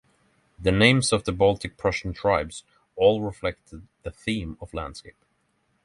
The 0.59 0.71
names 0.71 1.13
of 1.13 1.25
the 1.25 1.31
Baltic 1.31 1.77
Prussian 1.77 2.11
tribes 2.11 2.63
all 2.95 3.21
reflected 3.21 3.85
the 4.01 4.09
theme 4.09 4.57
of 4.59 4.73
landscape. 4.73 5.23